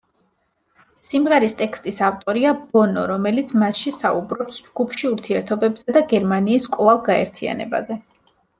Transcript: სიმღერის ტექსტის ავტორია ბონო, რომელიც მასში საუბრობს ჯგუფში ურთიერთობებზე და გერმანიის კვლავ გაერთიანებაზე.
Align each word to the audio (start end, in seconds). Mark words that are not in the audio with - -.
სიმღერის 1.01 1.55
ტექსტის 1.59 1.99
ავტორია 2.07 2.53
ბონო, 2.71 3.03
რომელიც 3.13 3.53
მასში 3.65 3.93
საუბრობს 3.99 4.59
ჯგუფში 4.71 5.11
ურთიერთობებზე 5.13 5.99
და 6.01 6.05
გერმანიის 6.15 6.69
კვლავ 6.79 7.07
გაერთიანებაზე. 7.13 8.03